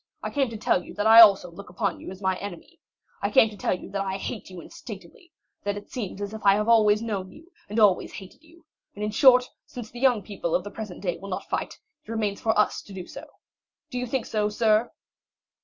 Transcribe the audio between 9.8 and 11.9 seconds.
the young people of the present day will not fight,